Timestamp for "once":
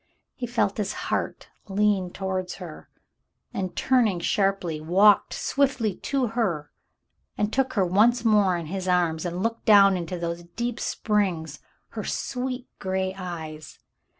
7.85-8.25